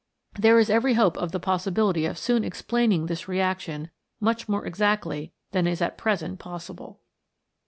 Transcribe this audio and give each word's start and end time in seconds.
There 0.33 0.57
is 0.57 0.71
every 0.71 0.95
hope 0.95 1.15
of 1.17 1.31
the 1.31 1.39
possibility 1.39 2.07
of 2.07 2.17
soon 2.17 2.43
explaining 2.43 3.05
this 3.05 3.27
reaction 3.27 3.91
much 4.19 4.49
more 4.49 4.65
exactly 4.65 5.31
than 5.51 5.67
is 5.67 5.79
at 5.79 5.95
present 5.95 6.39
possible. 6.39 7.01